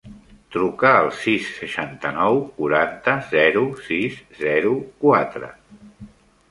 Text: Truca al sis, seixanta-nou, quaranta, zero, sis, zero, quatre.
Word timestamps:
Truca 0.53 0.93
al 1.01 1.09
sis, 1.17 1.49
seixanta-nou, 1.57 2.41
quaranta, 2.57 3.15
zero, 3.37 3.65
sis, 3.93 4.19
zero, 4.43 4.75
quatre. 5.07 5.57